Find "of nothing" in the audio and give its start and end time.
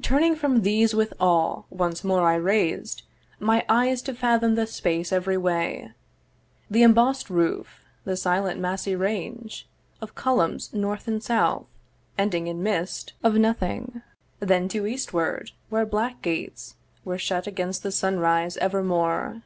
13.22-14.00